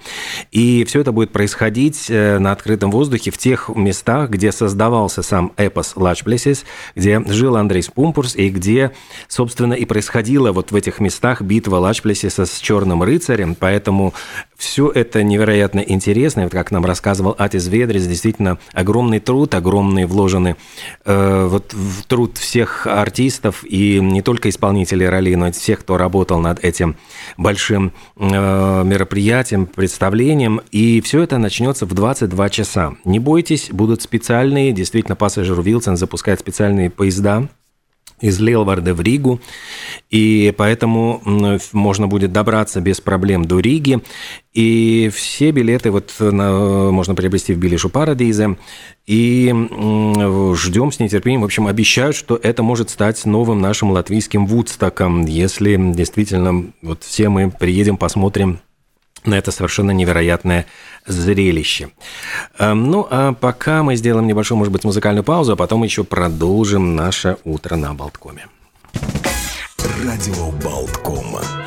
И 0.50 0.84
все 0.84 1.00
это 1.00 1.12
будет 1.12 1.32
происходить 1.32 2.06
э, 2.08 2.38
на 2.38 2.52
открытом 2.52 2.90
воздухе 2.90 3.30
в 3.30 3.38
тех 3.38 3.68
местах, 3.74 4.30
где 4.30 4.52
создавался 4.52 5.22
сам 5.22 5.52
эпос 5.56 5.94
Лачплесис, 5.96 6.64
где 6.94 7.22
жил 7.26 7.56
Андрей 7.56 7.82
Спумпурс 7.82 8.36
и 8.36 8.48
где, 8.48 8.92
собственно, 9.28 9.74
и 9.74 9.84
происходила 9.84 10.52
вот 10.52 10.70
в 10.70 10.76
этих 10.76 11.00
местах 11.00 11.42
битва 11.42 11.76
Лачплесиса 11.76 12.46
с 12.46 12.58
Черным 12.58 13.02
рыцарем. 13.02 13.54
Поэтому 13.54 14.14
все 14.62 14.90
это 14.90 15.22
невероятно 15.22 15.80
интересно. 15.80 16.44
Вот 16.44 16.52
как 16.52 16.70
нам 16.70 16.84
рассказывал 16.84 17.34
Атис 17.36 17.66
Ведрис, 17.66 18.06
действительно 18.06 18.58
огромный 18.72 19.18
труд, 19.18 19.54
огромный 19.54 20.04
вложены 20.06 20.56
э, 21.04 21.46
вот 21.50 21.72
в 21.72 22.04
труд 22.04 22.38
всех 22.38 22.86
артистов 22.86 23.64
и 23.64 24.00
не 24.00 24.22
только 24.22 24.48
исполнителей 24.48 25.08
ролей, 25.08 25.34
но 25.34 25.48
и 25.48 25.52
всех, 25.52 25.80
кто 25.80 25.96
работал 25.96 26.38
над 26.38 26.64
этим 26.64 26.96
большим 27.36 27.92
э, 28.16 28.82
мероприятием, 28.84 29.66
представлением. 29.66 30.60
И 30.70 31.00
все 31.00 31.22
это 31.22 31.38
начнется 31.38 31.84
в 31.84 31.92
22 31.92 32.50
часа. 32.50 32.94
Не 33.04 33.18
бойтесь, 33.18 33.68
будут 33.70 34.02
специальные, 34.02 34.72
действительно, 34.72 35.16
пассажир 35.16 35.60
Вилсон 35.60 35.96
запускает 35.96 36.38
специальные 36.38 36.88
поезда 36.88 37.48
из 38.22 38.40
Лелварда 38.40 38.94
в 38.94 39.02
Ригу, 39.02 39.40
и 40.08 40.54
поэтому 40.56 41.20
можно 41.72 42.08
будет 42.08 42.32
добраться 42.32 42.80
без 42.80 43.02
проблем 43.02 43.44
до 43.44 43.60
Риги. 43.60 44.00
И 44.54 45.10
все 45.14 45.50
билеты 45.50 45.90
вот 45.90 46.14
на, 46.18 46.90
можно 46.90 47.14
приобрести 47.14 47.52
в 47.52 47.58
Билишу 47.58 47.88
Парадизе. 47.88 48.56
И 49.06 49.48
ждем 49.48 50.92
с 50.92 51.00
нетерпением. 51.00 51.40
В 51.40 51.44
общем, 51.44 51.66
обещают, 51.66 52.14
что 52.14 52.38
это 52.40 52.62
может 52.62 52.90
стать 52.90 53.24
новым 53.24 53.60
нашим 53.60 53.90
латвийским 53.90 54.46
Вудстоком, 54.46 55.24
если 55.24 55.76
действительно 55.92 56.72
вот 56.82 57.02
все 57.02 57.28
мы 57.28 57.50
приедем, 57.50 57.96
посмотрим 57.96 58.60
на 59.24 59.34
это 59.34 59.50
совершенно 59.50 59.90
невероятное 59.90 60.66
зрелище. 61.06 61.90
Эм, 62.58 62.90
ну, 62.90 63.06
а 63.10 63.32
пока 63.32 63.82
мы 63.82 63.96
сделаем 63.96 64.26
небольшую, 64.26 64.58
может 64.58 64.72
быть, 64.72 64.84
музыкальную 64.84 65.24
паузу, 65.24 65.52
а 65.52 65.56
потом 65.56 65.82
еще 65.82 66.04
продолжим 66.04 66.96
наше 66.96 67.36
утро 67.44 67.76
на 67.76 67.94
Болткоме. 67.94 68.46
Радио 70.04 70.50
Болткома. 70.62 71.61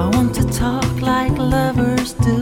I 0.00 0.06
want 0.16 0.34
to 0.36 0.44
talk 0.46 1.02
like 1.02 1.36
lovers 1.36 2.14
do. 2.14 2.39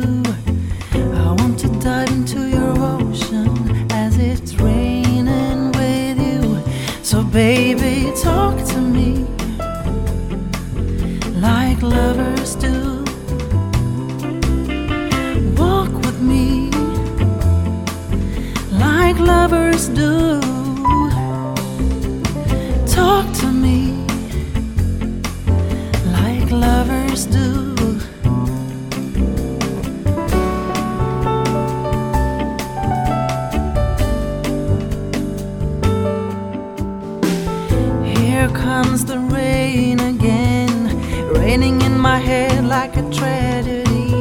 in 41.99 42.03
my 42.03 42.19
head 42.19 42.65
like 42.65 42.97
a 42.97 43.03
tragedy, 43.11 44.13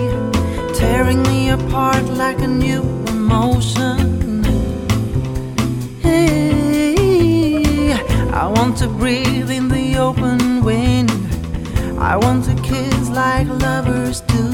tearing 0.73 1.21
me 1.23 1.49
apart 1.51 2.03
like 2.23 2.39
a 2.39 2.47
new 2.47 2.81
emotion. 3.15 4.43
Hey, 6.01 7.93
I 8.43 8.47
want 8.47 8.77
to 8.77 8.87
breathe 8.87 9.51
in 9.51 9.67
the 9.67 9.95
open 9.97 10.63
wind. 10.63 11.11
I 11.99 12.15
want 12.17 12.45
to 12.45 12.55
kiss 12.63 13.09
like 13.09 13.47
lovers 13.47 14.21
do. 14.21 14.47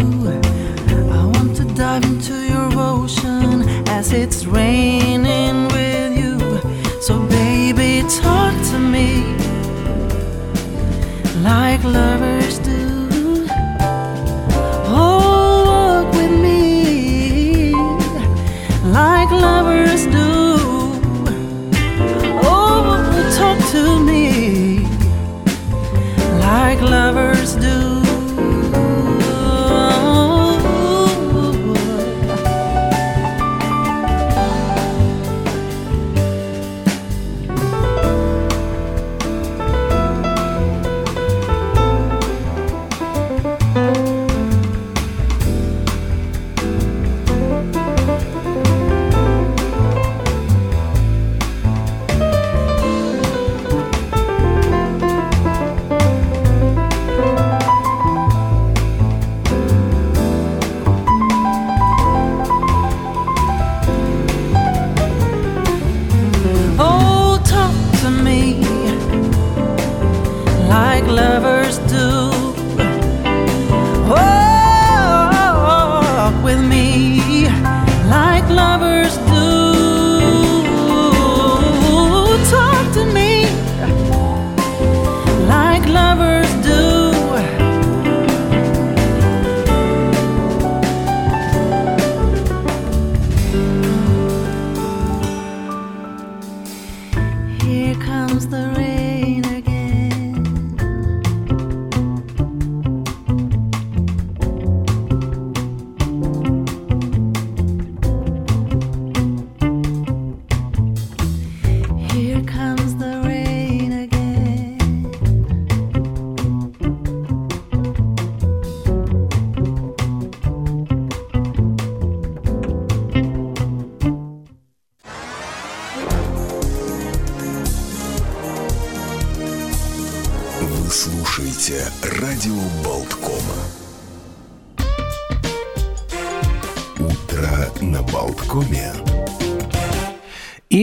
I 1.19 1.23
want 1.33 1.55
to 1.57 1.65
dive 1.75 2.03
into 2.03 2.35
your 2.53 2.69
ocean 2.77 3.63
as 3.87 4.11
it's 4.11 4.45
raining 4.45 5.67
with 5.75 6.11
you. 6.21 6.37
So, 7.01 7.25
baby, 7.27 8.03
talk 8.21 8.53
to 8.71 8.79
me 8.79 9.23
like 11.41 11.83
lovers 11.83 12.59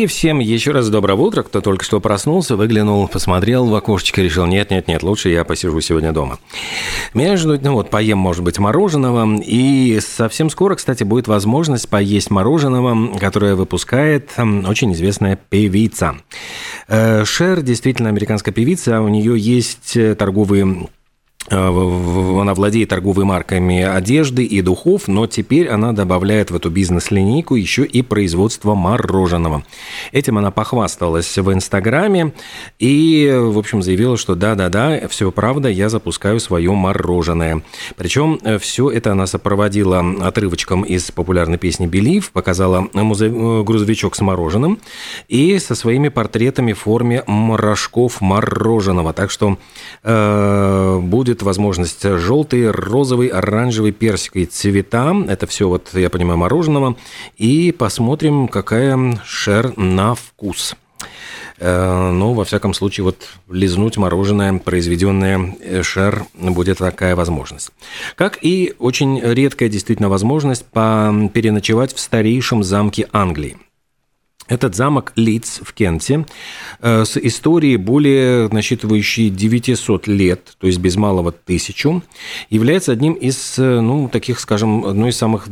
И 0.00 0.07
всем 0.07 0.38
еще 0.38 0.71
раз 0.71 0.89
доброго 0.89 1.21
утра, 1.21 1.43
кто 1.43 1.60
только 1.60 1.84
что 1.84 2.00
проснулся, 2.00 2.56
выглянул, 2.56 3.06
посмотрел 3.06 3.67
в 3.67 3.75
окошечко, 3.75 4.23
решил, 4.23 4.47
нет-нет-нет, 4.47 5.02
лучше 5.02 5.28
я 5.28 5.45
посижу 5.45 5.78
сегодня 5.82 6.10
дома. 6.10 6.39
Между, 7.13 7.60
ну 7.60 7.75
вот, 7.75 7.91
поем, 7.91 8.17
может 8.17 8.43
быть, 8.43 8.58
мороженого, 8.58 9.39
и 9.43 10.00
совсем 10.00 10.49
скоро, 10.49 10.76
кстати, 10.76 11.04
будет 11.04 11.28
возможность 11.28 11.86
поесть 11.91 12.30
мороженого, 12.30 13.19
которое 13.19 13.56
выпускает 13.56 14.30
очень 14.39 14.95
известная 14.95 15.36
певица. 15.36 16.17
Э, 16.89 17.26
Шер 17.26 17.60
действительно 17.60 18.08
американская 18.08 18.54
певица, 18.54 19.02
у 19.02 19.08
нее 19.08 19.39
есть 19.39 19.99
э, 19.99 20.15
торговые 20.15 20.89
она 21.49 22.55
владеет 22.55 22.91
торговыми 22.91 23.26
марками 23.26 23.83
одежды 23.83 24.45
и 24.45 24.61
духов, 24.61 25.09
но 25.09 25.26
теперь 25.26 25.69
она 25.69 25.93
добавляет 25.93 26.50
в 26.50 26.57
эту 26.57 26.71
бизнес-линейку 26.71 27.55
еще 27.55 27.85
и 27.85 28.03
производство 28.03 28.75
мороженого. 28.75 29.65
Этим 30.13 30.39
она 30.39 30.50
похвасталась 30.50 31.39
в 31.39 31.53
Инстаграме 31.53 32.33
и, 32.79 33.33
в 33.35 33.59
общем, 33.59 33.83
заявила, 33.83 34.17
что 34.17 34.35
да-да-да, 34.35 35.09
все 35.09 35.31
правда, 35.33 35.69
я 35.69 35.89
запускаю 35.89 36.41
свое 36.41 36.73
мороженое. 36.73 37.63
Причем 37.97 38.39
э, 38.43 38.59
все 38.59 38.91
это 38.91 39.13
она 39.13 39.26
сопроводила 39.26 40.05
отрывочком 40.21 40.83
из 40.83 41.11
популярной 41.11 41.59
песни 41.59 41.87
«Белив», 41.87 42.33
показала 42.33 42.89
э, 42.93 43.63
грузовичок 43.63 44.15
с 44.15 44.21
мороженым 44.21 44.79
и 45.29 45.59
со 45.59 45.75
своими 45.75 46.09
портретами 46.09 46.75
в 46.75 46.81
форме 46.81 47.25
рожков 47.26 48.21
мороженого. 48.21 49.13
Так 49.13 49.31
что 49.31 49.59
э, 50.03 50.99
будет 51.00 51.29
будет 51.30 51.43
возможность 51.43 52.02
желтый, 52.02 52.73
розовый, 52.73 53.28
оранжевый, 53.28 53.93
персиковый 53.93 54.47
цвета. 54.47 55.14
Это 55.28 55.47
все, 55.47 55.69
вот, 55.69 55.90
я 55.95 56.10
понимаю, 56.10 56.38
мороженого. 56.38 56.97
И 57.36 57.71
посмотрим, 57.71 58.49
какая 58.49 59.21
шер 59.25 59.73
на 59.76 60.16
вкус. 60.16 60.75
Э, 61.58 62.10
но, 62.10 62.34
во 62.34 62.45
всяком 62.45 62.75
случае, 62.75 63.04
вот 63.04 63.28
лизнуть 63.49 63.97
мороженое, 63.97 64.58
произведенное 64.58 65.54
э, 65.60 65.82
шер, 65.84 66.25
будет 66.34 66.78
такая 66.78 67.14
возможность. 67.14 67.71
Как 68.16 68.38
и 68.43 68.75
очень 68.80 69.21
редкая 69.21 69.69
действительно 69.69 70.08
возможность 70.08 70.64
переночевать 70.64 71.95
в 71.95 72.00
старейшем 72.00 72.64
замке 72.64 73.06
Англии– 73.12 73.56
этот 74.50 74.75
замок 74.75 75.13
Лидс 75.17 75.60
в 75.63 75.73
Кенте 75.73 76.26
э, 76.80 77.04
с 77.04 77.17
историей 77.17 77.76
более 77.76 78.49
насчитывающей 78.49 79.30
900 79.30 80.08
лет, 80.08 80.56
то 80.58 80.67
есть 80.67 80.80
без 80.80 80.97
малого 80.97 81.32
тысячу, 81.32 82.02
является 82.50 82.93
одним 82.93 83.15
из, 83.15 83.58
э, 83.58 83.80
ну, 83.80 84.08
таких, 84.08 84.41
скажем, 84.41 84.84
одной 84.84 85.10
из 85.10 85.17
самых 85.17 85.49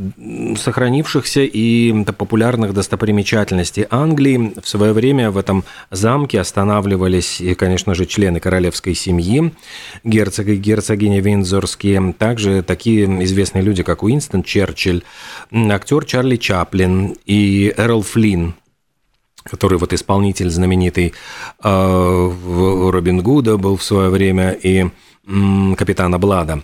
сохранившихся 0.57 1.41
и 1.41 2.03
популярных 2.03 2.73
достопримечательностей 2.73 3.85
Англии. 3.89 4.53
В 4.61 4.67
свое 4.67 4.91
время 4.93 5.31
в 5.31 5.37
этом 5.37 5.63
замке 5.91 6.41
останавливались, 6.41 7.41
конечно 7.57 7.95
же, 7.95 8.05
члены 8.05 8.41
королевской 8.41 8.93
семьи, 8.95 9.53
герцог 10.03 10.47
и 10.47 10.57
герцогиня 10.57 11.21
Виндзорские, 11.21 12.13
также 12.17 12.63
такие 12.63 13.05
известные 13.23 13.63
люди, 13.63 13.83
как 13.83 14.03
Уинстон 14.03 14.43
Черчилль, 14.43 15.03
актер 15.53 16.03
Чарли 16.03 16.35
Чаплин 16.35 17.15
и 17.25 17.73
Эрл 17.77 18.01
Флинн, 18.01 18.55
который 19.49 19.77
вот 19.77 19.93
исполнитель 19.93 20.49
знаменитый 20.49 21.13
э, 21.63 22.31
Робин 22.91 23.21
Гуда 23.21 23.57
был 23.57 23.77
в 23.77 23.83
свое 23.83 24.09
время 24.09 24.51
и 24.51 24.89
капитана 25.77 26.17
Блада. 26.17 26.63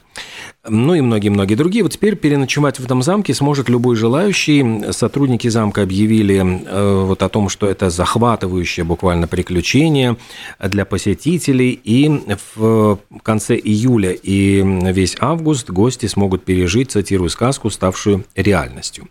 Ну 0.67 0.95
и 0.95 1.01
многие-многие 1.01 1.53
другие. 1.53 1.83
Вот 1.83 1.93
теперь 1.93 2.15
переночевать 2.15 2.79
в 2.79 2.85
этом 2.85 3.03
замке 3.03 3.35
сможет 3.35 3.69
любой 3.69 3.95
желающий. 3.95 4.91
Сотрудники 4.91 5.47
замка 5.47 5.83
объявили 5.83 6.63
э, 6.65 7.03
вот 7.05 7.21
о 7.21 7.29
том, 7.29 7.49
что 7.49 7.67
это 7.67 7.91
захватывающее 7.91 8.83
буквально 8.83 9.27
приключение 9.27 10.17
для 10.59 10.85
посетителей. 10.85 11.79
И 11.83 12.09
в 12.55 12.97
конце 13.21 13.55
июля 13.55 14.11
и 14.11 14.63
весь 14.91 15.15
август 15.19 15.69
гости 15.69 16.07
смогут 16.07 16.43
пережить, 16.43 16.91
цитирую 16.91 17.29
сказку, 17.29 17.69
ставшую 17.69 18.25
реальностью. 18.35 19.07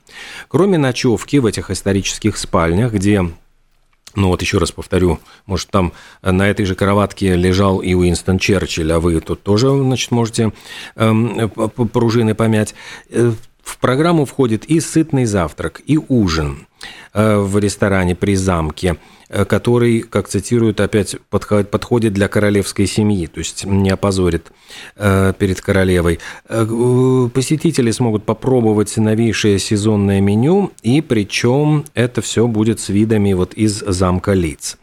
Кроме 0.48 0.78
ночевки 0.78 1.37
в 1.37 1.46
этих 1.46 1.70
исторических 1.70 2.37
спальнях, 2.37 2.92
где 2.92 3.24
ну 4.16 4.29
вот 4.29 4.42
еще 4.42 4.59
раз 4.59 4.72
повторю, 4.72 5.18
может, 5.46 5.70
там 5.70 5.92
на 6.22 6.48
этой 6.48 6.64
же 6.66 6.74
кроватке 6.74 7.37
лежал 7.37 7.81
и 7.81 7.94
Уинстон 7.94 8.38
Черчилль, 8.38 8.92
а 8.92 9.00
вы 9.00 9.20
тут 9.20 9.42
тоже, 9.42 9.68
значит, 9.68 10.11
можете 10.11 10.53
э, 10.96 11.48
пружины 11.92 12.35
помять. 12.35 12.74
Э, 13.11 13.33
в 13.62 13.79
программу 13.79 14.27
входит 14.27 14.66
и 14.66 14.79
сытный 14.81 15.24
завтрак, 15.24 15.81
и 15.87 15.98
ужин 16.09 16.66
э, 17.14 17.38
в 17.38 17.59
ресторане 17.59 18.14
при 18.14 18.35
замке– 18.37 18.96
Э, 19.23 19.23
который, 19.44 20.01
как 20.01 20.29
цитируют, 20.29 20.81
опять 20.81 21.16
подходит 21.29 22.12
для 22.12 22.29
королевской 22.29 22.87
семьи, 22.87 23.27
то 23.27 23.38
есть 23.38 23.64
не 23.64 23.90
опозорит 23.90 24.53
э, 24.97 25.33
перед 25.38 25.61
королевой. 25.61 26.20
Э, 26.49 27.29
посетители 27.33 27.90
смогут 27.90 28.25
попробовать 28.25 28.97
новейшее 28.97 29.59
сезонное 29.59 30.20
меню, 30.20 30.70
и 30.83 31.01
причем 31.01 31.85
это 31.94 32.23
все 32.23 32.47
будет 32.47 32.79
с 32.79 32.88
видами 32.88 33.33
вот 33.33 33.55
из 33.55 33.81
замка 33.81 34.33
лиц. 34.33 34.79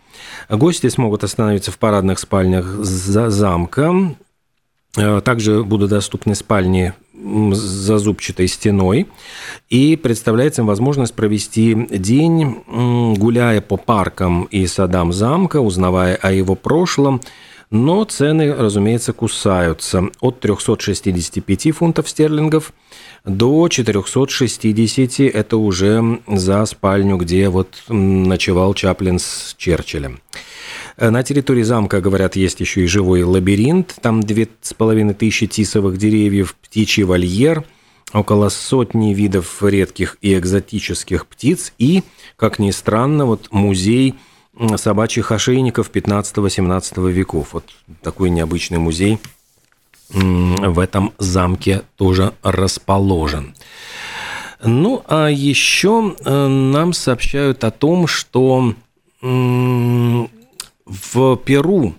Гости 0.49 0.89
смогут 0.89 1.23
остановиться 1.23 1.71
в 1.71 1.77
парадных 1.77 2.19
спальнях 2.19 2.65
за 2.65 3.29
замка, 3.29 4.15
Также 5.23 5.63
будут 5.63 5.89
доступны 5.89 6.35
спальни 6.35 6.93
зазубчатой 7.53 8.47
стеной. 8.47 9.07
И 9.69 9.95
представляется 9.95 10.61
им 10.61 10.67
возможность 10.67 11.13
провести 11.13 11.87
день, 11.89 12.63
гуляя 13.17 13.61
по 13.61 13.77
паркам 13.77 14.43
и 14.45 14.65
садам 14.67 15.13
замка, 15.13 15.59
узнавая 15.59 16.15
о 16.15 16.31
его 16.31 16.55
прошлом, 16.55 17.21
но 17.71 18.03
цены, 18.03 18.53
разумеется, 18.53 19.13
кусаются 19.13 20.03
от 20.19 20.41
365 20.41 21.71
фунтов 21.73 22.09
стерлингов 22.09 22.73
до 23.23 23.69
460. 23.69 25.21
Это 25.33 25.55
уже 25.55 26.19
за 26.27 26.65
спальню, 26.65 27.15
где 27.15 27.47
вот 27.47 27.83
ночевал 27.87 28.73
Чаплин 28.73 29.19
с 29.19 29.55
Черчиллем. 29.57 30.19
На 31.01 31.23
территории 31.23 31.63
замка, 31.63 31.99
говорят, 31.99 32.35
есть 32.35 32.59
еще 32.59 32.83
и 32.83 32.87
живой 32.87 33.23
лабиринт. 33.23 33.95
Там 34.01 34.21
две 34.21 34.47
с 34.61 34.73
половиной 34.73 35.15
тысячи 35.15 35.47
тисовых 35.47 35.97
деревьев, 35.97 36.55
птичий 36.61 37.03
вольер, 37.03 37.63
около 38.13 38.49
сотни 38.49 39.13
видов 39.13 39.61
редких 39.61 40.17
и 40.21 40.37
экзотических 40.37 41.25
птиц 41.25 41.73
и, 41.77 42.03
как 42.37 42.59
ни 42.59 42.71
странно, 42.71 43.25
вот 43.25 43.51
музей– 43.51 44.15
собачьих 44.77 45.31
ошейников 45.31 45.89
15-18 45.91 47.11
веков. 47.11 47.49
Вот 47.53 47.65
такой 48.01 48.29
необычный 48.29 48.79
музей 48.79 49.19
в 50.09 50.79
этом 50.79 51.13
замке 51.17 51.83
тоже 51.95 52.33
расположен. 52.43 53.55
Ну, 54.63 55.03
а 55.07 55.27
еще 55.27 56.15
э, 56.19 56.47
нам 56.47 56.93
сообщают 56.93 57.63
о 57.63 57.71
том, 57.71 58.05
что 58.07 58.75
в 60.85 61.37
Перу 61.37 61.95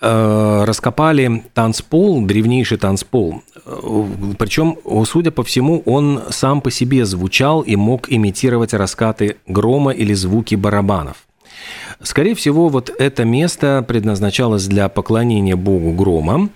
э, 0.00 0.64
раскопали 0.64 1.44
танцпол, 1.54 2.24
древнейший 2.24 2.78
танцпол. 2.78 3.42
Э, 3.64 4.04
Причем, 4.38 4.76
судя 5.06 5.30
по 5.30 5.42
всему, 5.42 5.82
он 5.86 6.22
сам 6.30 6.60
по 6.60 6.70
себе 6.70 7.04
звучал 7.04 7.62
и 7.62 7.76
мог 7.76 8.10
имитировать 8.10 8.74
раскаты 8.74 9.36
грома 9.46 9.92
или 9.92 10.14
звуки 10.14 10.54
барабанов. 10.54 11.16
Скорее 12.02 12.34
всего, 12.34 12.68
вот 12.68 12.90
это 12.98 13.24
место 13.24 13.84
предназначалось 13.86 14.66
для 14.66 14.88
поклонения 14.88 15.54
богу 15.54 15.92
грома, 15.92 16.48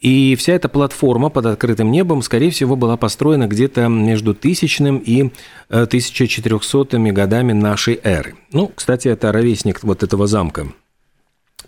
и 0.00 0.36
вся 0.36 0.52
эта 0.52 0.68
платформа 0.68 1.30
под 1.30 1.46
открытым 1.46 1.90
небом, 1.90 2.20
скорее 2.20 2.50
всего, 2.50 2.76
была 2.76 2.96
построена 2.96 3.46
где-то 3.46 3.88
между 3.88 4.34
тысячным 4.34 4.98
и 4.98 5.30
1400 5.68 6.96
э, 6.96 7.12
годами 7.12 7.52
нашей 7.52 7.98
эры. 8.02 8.34
Ну, 8.52 8.70
кстати, 8.74 9.08
это 9.08 9.32
ровесник 9.32 9.82
вот 9.82 10.02
этого 10.02 10.26
замка 10.26 10.66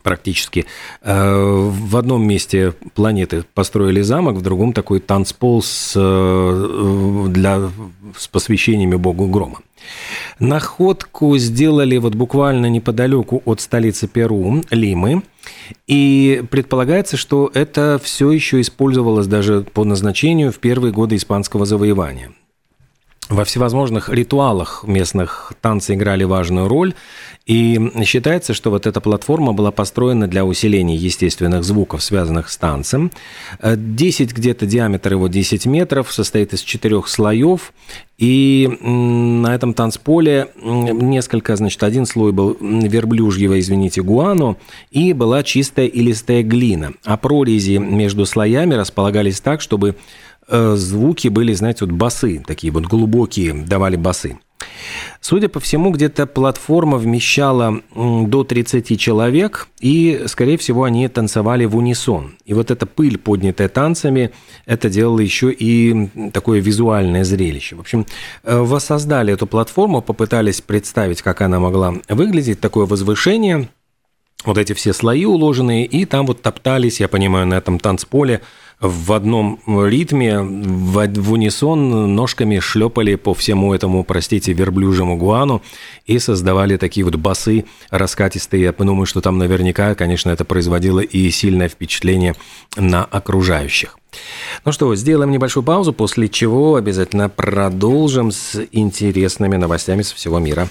практически. 0.03 0.67
Э, 1.03 1.69
в 1.71 1.97
одном 1.97 2.27
месте 2.27 2.75
планеты 2.95 3.45
построили 3.55 4.03
замок, 4.03 4.37
в 4.37 4.43
другом 4.43 4.73
такой 4.73 5.01
танцпол 5.01 5.62
с, 5.62 5.95
э, 5.97 7.27
для, 7.29 7.71
с 8.17 8.29
посвящениями 8.29 8.97
богу 8.97 9.27
грома. 9.27 9.59
Находку 10.38 11.37
сделали 11.38 11.97
вот 11.99 12.15
буквально 12.15 12.67
неподалеку 12.67 13.43
от 13.45 13.61
столицы 13.61 14.07
Перу, 14.09 14.62
Лимы. 14.71 15.23
И 15.87 16.43
предполагается, 16.51 17.17
что 17.17 17.51
это 17.55 18.01
все 18.03 18.31
еще 18.31 18.61
использовалось 18.61 19.27
даже 19.27 19.62
по 19.62 19.85
назначению 19.85 20.53
в 20.53 20.59
первые 20.59 20.93
годы 20.93 21.17
испанского 21.17 21.65
завоевания. 21.65 22.33
Во 23.29 23.45
всевозможных 23.45 24.09
ритуалах 24.09 24.85
местных 24.87 25.53
танцы 25.61 25.95
играли 25.95 26.25
важную 26.25 26.69
роль, 26.69 26.93
и 27.47 27.81
считается, 28.05 28.53
что 28.53 28.71
вот 28.71 28.87
эта 28.87 29.01
платформа 29.01 29.53
была 29.53 29.71
построена 29.71 30.29
для 30.29 30.45
усиления 30.45 30.97
естественных 30.97 31.65
звуков, 31.65 32.03
связанных 32.03 32.51
с 32.51 32.57
танцем. 32.57 33.11
10 33.63 34.33
где-то 34.33 34.67
диаметр 34.67 35.13
его 35.13 35.29
10 35.29 35.67
метров, 35.67 36.13
состоит 36.13 36.53
из 36.53 36.61
четырех 36.61 37.09
слоев, 37.09 37.73
и 38.19 38.69
на 38.81 39.55
этом 39.55 39.73
танцполе 39.73 40.49
несколько, 40.63 41.57
значит, 41.57 41.83
один 41.83 42.07
слой 42.07 42.33
был 42.33 42.57
верблюжьего, 42.61 43.59
извините, 43.59 44.03
гуану, 44.03 44.59
и 44.91 45.13
была 45.13 45.43
чистая 45.43 45.87
и 45.87 46.01
листая 46.01 46.43
глина. 46.43 46.93
А 47.05 47.17
прорези 47.17 47.79
между 47.79 48.27
слоями 48.27 48.75
располагались 48.75 49.41
так, 49.41 49.61
чтобы 49.61 49.97
Э, 49.97 50.32
звуки 50.48 51.28
были, 51.28 51.52
знаете, 51.52 51.85
вот 51.85 51.94
басы, 51.94 52.42
такие 52.46 52.72
вот 52.72 52.85
глубокие, 52.85 53.55
давали 53.55 53.96
басы. 53.96 54.38
Судя 55.20 55.48
по 55.48 55.61
всему, 55.61 55.90
где-то 55.90 56.26
платформа 56.26 56.98
вмещала 56.98 57.81
до 57.94 58.44
30 58.44 58.98
человек, 58.98 59.68
и, 59.81 60.24
скорее 60.26 60.59
всего, 60.59 60.85
они 60.85 61.07
танцевали 61.09 61.64
в 61.64 61.76
унисон. 61.76 62.35
И 62.44 62.55
вот 62.55 62.70
эта 62.70 62.87
пыль, 62.87 63.18
поднятая 63.18 63.68
танцами, 63.68 64.33
это 64.66 64.90
делало 64.90 65.20
еще 65.20 65.52
и 65.52 66.09
такое 66.33 66.61
визуальное 66.61 67.24
зрелище. 67.24 67.76
В 67.76 67.81
общем, 67.81 68.07
э, 68.42 68.59
воссоздали 68.59 69.33
эту 69.33 69.46
платформу, 69.46 70.02
попытались 70.02 70.61
представить, 70.61 71.22
как 71.22 71.40
она 71.40 71.61
могла 71.61 71.94
выглядеть, 72.09 72.61
такое 72.61 72.87
возвышение, 72.87 73.68
вот 74.44 74.59
эти 74.59 74.72
все 74.72 74.92
слои 74.92 75.24
уложенные, 75.24 75.87
и 75.87 76.05
там 76.05 76.26
вот 76.26 76.42
топтались, 76.42 77.00
я 77.00 77.07
понимаю, 77.07 77.46
на 77.46 77.55
этом 77.55 77.78
танцполе– 77.78 78.40
в 78.83 79.12
одном 79.12 79.61
ритме, 79.66 80.40
в, 80.40 81.07
в 81.07 81.33
унисон 81.33 82.14
ножками 82.14 82.59
шлепали 82.59 83.14
по 83.14 83.33
всему 83.33 83.73
этому, 83.73 84.03
простите, 84.03 84.53
верблюжьему 84.53 85.16
гуану 85.16 85.62
и 86.05 86.18
создавали 86.18 86.77
такие 86.77 87.05
вот 87.05 87.14
басы 87.14 87.64
раскатистые. 87.90 88.64
Я 88.64 88.73
думаю, 88.73 89.07
что 89.07 89.21
там 89.21 89.38
наверняка, 89.38 89.95
конечно, 89.95 90.31
это 90.31 90.45
производило 90.45 90.99
и 90.99 91.31
сильное 91.31 91.68
впечатление 91.68 92.35
на 92.77 93.05
окружающих. 93.05 93.99
Ну 94.64 94.73
что, 94.73 94.95
сделаем 94.97 95.31
небольшую 95.31 95.62
паузу, 95.62 95.92
после 95.92 96.29
чего 96.29 96.75
обязательно 96.75 97.29
продолжим 97.29 98.33
с 98.33 98.66
интересными 98.73 99.57
новостями 99.57 100.03
со 100.03 100.16
всего 100.16 100.40
мира. 100.40 100.68